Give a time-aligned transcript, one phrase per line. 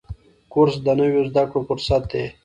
[0.53, 2.25] کورس د نویو زده کړو فرصت دی.